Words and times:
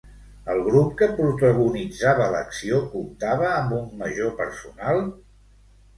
El 0.53 0.61
grup 0.67 0.95
que 1.01 1.07
protagonitzava 1.19 2.31
l'acció, 2.37 2.79
comptava 2.97 3.51
amb 3.59 3.77
un 3.81 3.85
major 4.03 4.37
personal? 4.41 5.05